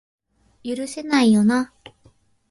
[0.63, 1.71] 許せないよな